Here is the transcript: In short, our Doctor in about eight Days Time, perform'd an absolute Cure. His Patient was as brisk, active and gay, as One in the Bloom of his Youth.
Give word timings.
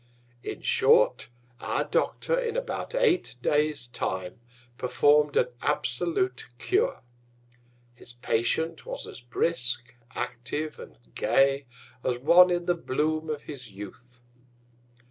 In 0.41 0.63
short, 0.63 1.29
our 1.59 1.83
Doctor 1.83 2.33
in 2.35 2.57
about 2.57 2.95
eight 2.95 3.35
Days 3.39 3.87
Time, 3.87 4.39
perform'd 4.75 5.35
an 5.37 5.49
absolute 5.61 6.47
Cure. 6.57 7.03
His 7.93 8.13
Patient 8.13 8.83
was 8.83 9.05
as 9.05 9.19
brisk, 9.21 9.93
active 10.15 10.79
and 10.79 10.97
gay, 11.13 11.67
as 12.03 12.17
One 12.17 12.49
in 12.49 12.65
the 12.65 12.73
Bloom 12.73 13.29
of 13.29 13.43
his 13.43 13.69
Youth. 13.69 14.21